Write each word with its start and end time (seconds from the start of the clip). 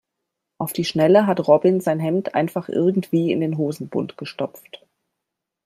Auf 0.57 0.73
die 0.73 0.83
Schnelle 0.83 1.27
hat 1.27 1.47
Robin 1.47 1.79
sein 1.79 1.99
Hemd 1.99 2.33
einfach 2.33 2.69
irgendwie 2.69 3.31
in 3.31 3.39
den 3.39 3.59
Hosenbund 3.59 4.17
gestopft. 4.17 4.83